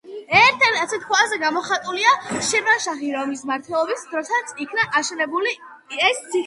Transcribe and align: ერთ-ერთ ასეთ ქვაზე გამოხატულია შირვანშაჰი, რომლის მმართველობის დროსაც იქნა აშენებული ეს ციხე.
ერთ-ერთ 0.37 0.77
ასეთ 0.85 1.03
ქვაზე 1.09 1.37
გამოხატულია 1.43 2.13
შირვანშაჰი, 2.49 3.13
რომლის 3.19 3.45
მმართველობის 3.49 4.09
დროსაც 4.15 4.55
იქნა 4.67 4.89
აშენებული 5.03 5.57
ეს 5.57 6.27
ციხე. 6.31 6.39